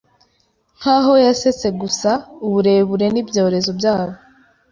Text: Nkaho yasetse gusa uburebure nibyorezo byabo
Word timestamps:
Nkaho 0.79 1.13
yasetse 1.25 1.67
gusa 1.81 2.11
uburebure 2.45 3.05
nibyorezo 3.09 3.71
byabo 3.79 4.15